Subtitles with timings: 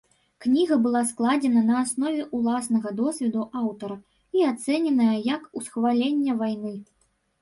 [0.43, 3.97] Кніга была складзена на аснове ўласнага досведу аўтара
[4.41, 6.73] і ацэненая як усхваленне вайны.